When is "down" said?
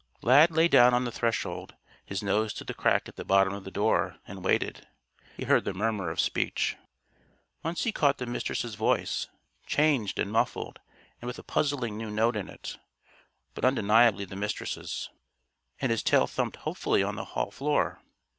0.67-0.95